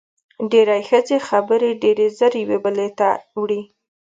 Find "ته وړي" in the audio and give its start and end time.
2.99-3.61